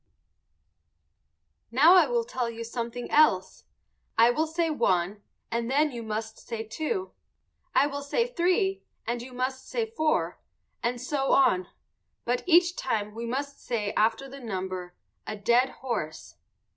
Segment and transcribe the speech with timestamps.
[1.69, 3.65] Now I will tell you something else.
[4.17, 7.11] I will say one and then you must say two;
[7.75, 10.39] I will say three, and you must say four
[10.81, 11.67] and so on;
[12.25, 14.95] but each time we must say after the number
[15.27, 16.33] "a dead horse."